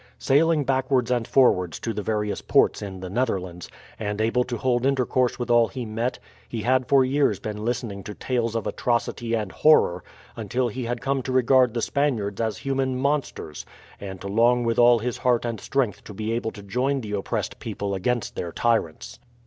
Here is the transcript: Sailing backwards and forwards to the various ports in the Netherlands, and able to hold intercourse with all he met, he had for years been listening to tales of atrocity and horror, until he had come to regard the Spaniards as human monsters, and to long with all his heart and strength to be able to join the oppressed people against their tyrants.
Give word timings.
Sailing 0.17 0.63
backwards 0.63 1.11
and 1.11 1.27
forwards 1.27 1.79
to 1.79 1.93
the 1.93 2.01
various 2.01 2.41
ports 2.41 2.81
in 2.81 3.01
the 3.01 3.07
Netherlands, 3.11 3.69
and 3.99 4.19
able 4.19 4.43
to 4.45 4.57
hold 4.57 4.83
intercourse 4.83 5.37
with 5.37 5.51
all 5.51 5.67
he 5.67 5.85
met, 5.85 6.17
he 6.49 6.63
had 6.63 6.87
for 6.87 7.05
years 7.05 7.39
been 7.39 7.63
listening 7.63 8.03
to 8.05 8.15
tales 8.15 8.55
of 8.55 8.65
atrocity 8.65 9.35
and 9.35 9.51
horror, 9.51 10.03
until 10.35 10.69
he 10.69 10.85
had 10.85 11.01
come 11.01 11.21
to 11.21 11.31
regard 11.31 11.75
the 11.75 11.83
Spaniards 11.83 12.41
as 12.41 12.57
human 12.57 12.97
monsters, 12.97 13.63
and 13.99 14.19
to 14.21 14.27
long 14.27 14.63
with 14.63 14.79
all 14.79 14.97
his 14.97 15.19
heart 15.19 15.45
and 15.45 15.59
strength 15.59 16.03
to 16.05 16.15
be 16.15 16.31
able 16.31 16.49
to 16.49 16.63
join 16.63 17.01
the 17.01 17.11
oppressed 17.11 17.59
people 17.59 17.93
against 17.93 18.35
their 18.35 18.51
tyrants. 18.51 19.19